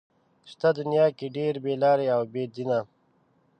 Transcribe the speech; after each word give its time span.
شته 0.49 0.69
دنيا 0.79 1.05
کې 1.17 1.27
ډېر 1.37 1.53
بې 1.63 1.73
لارې 1.83 2.07
او 2.15 2.21
بې 2.33 2.43
دينه 2.53 2.79